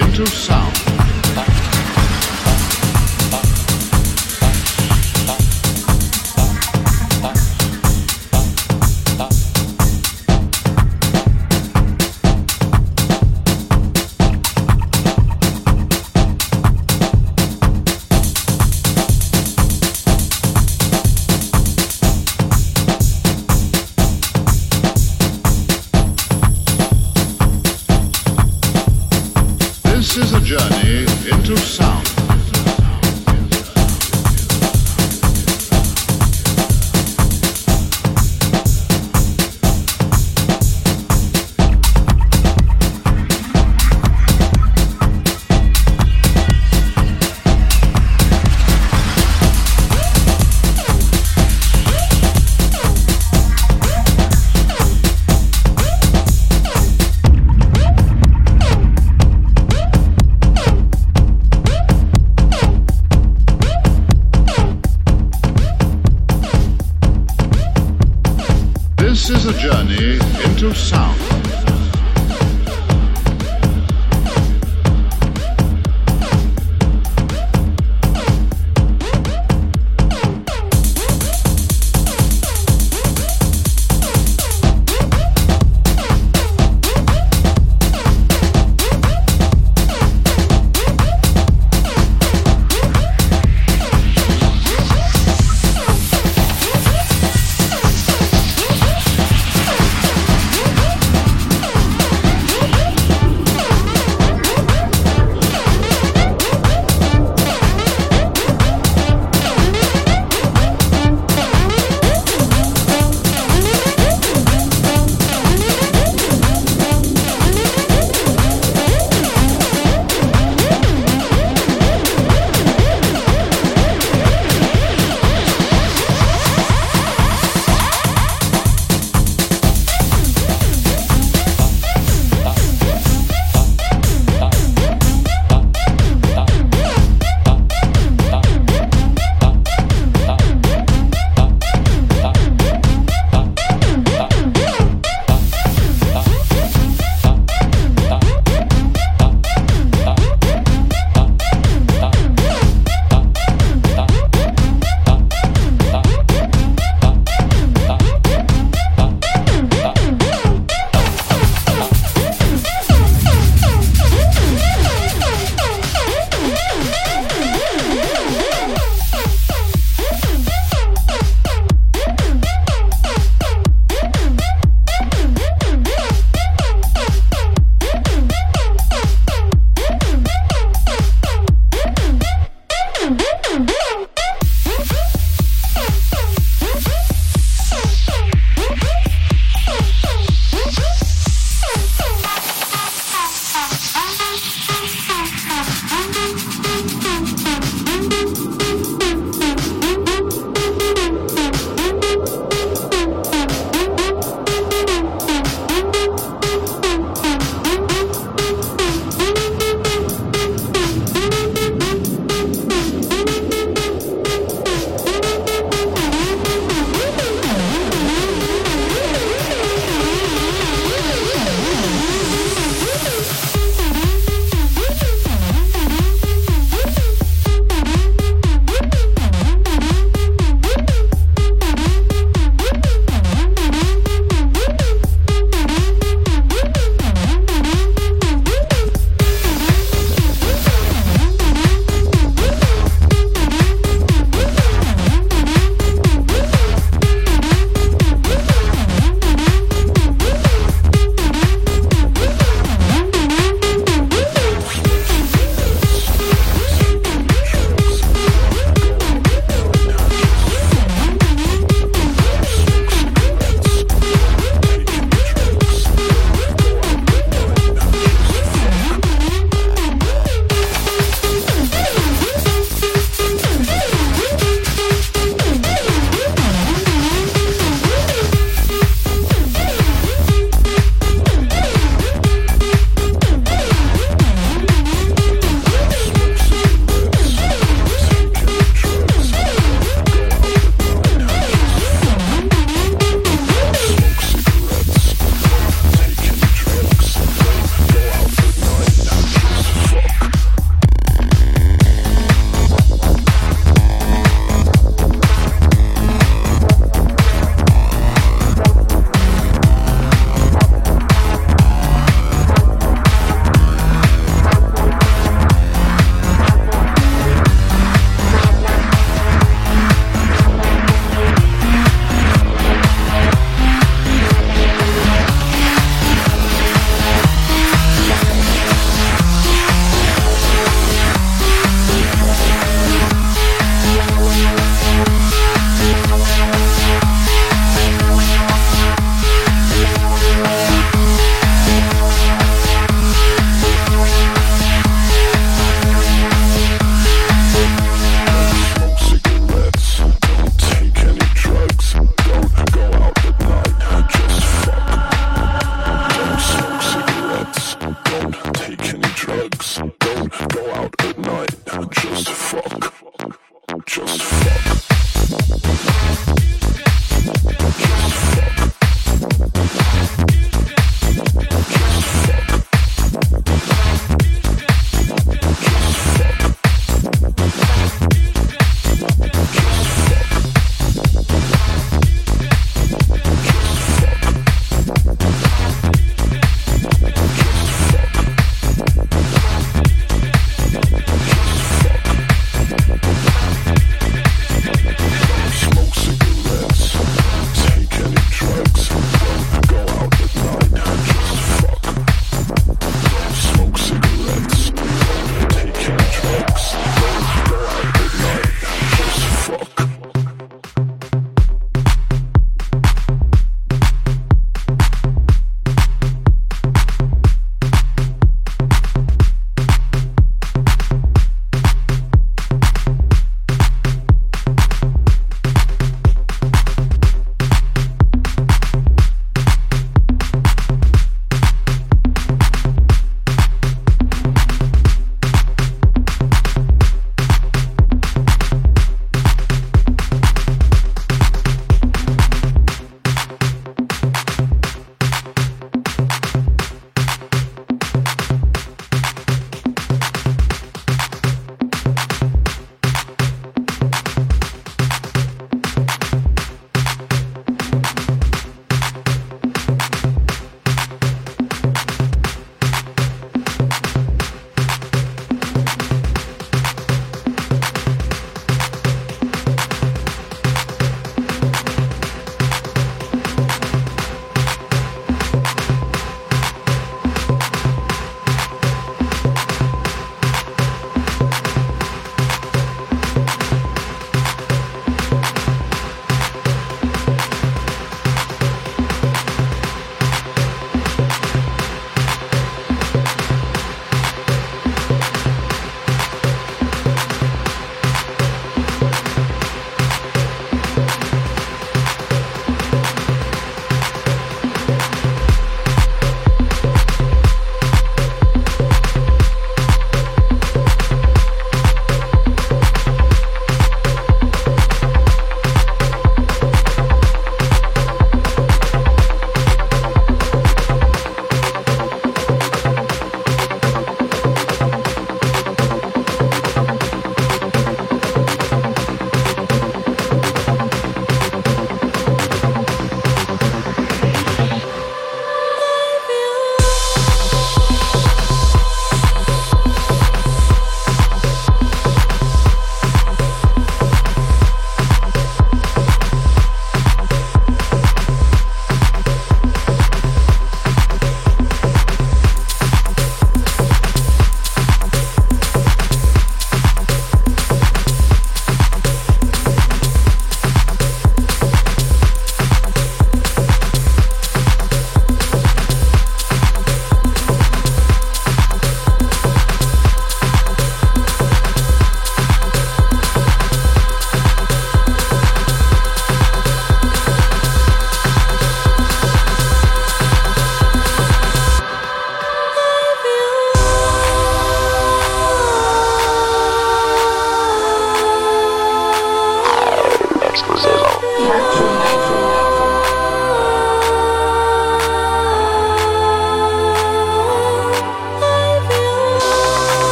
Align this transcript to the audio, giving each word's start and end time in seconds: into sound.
into 0.00 0.26
sound. 0.26 1.03